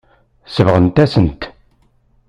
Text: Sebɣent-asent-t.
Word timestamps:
Sebɣent-asent-t. 0.53 1.41